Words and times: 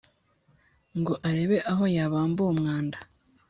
Ngo 0.99 1.13
arebe 1.29 1.57
aho 1.71 1.83
yabamba 1.95 2.39
uwo 2.43 2.53
mwanda 2.59 2.97